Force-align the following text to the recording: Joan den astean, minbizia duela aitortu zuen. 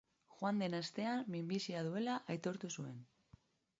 Joan 0.37 0.61
den 0.61 0.75
astean, 0.77 1.21
minbizia 1.35 1.85
duela 1.91 2.17
aitortu 2.35 2.73
zuen. 2.77 2.97